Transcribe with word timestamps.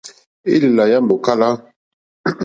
Élèlà 0.53 0.83
yá 0.91 0.99
mòkálá. 1.07 1.49